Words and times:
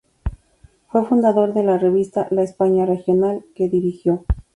Fue 0.87 1.05
fundador 1.05 1.53
de 1.53 1.61
la 1.61 1.77
revista 1.77 2.27
"La 2.31 2.41
España 2.41 2.87
Regional", 2.87 3.45
que 3.53 3.69
dirigió. 3.69 4.25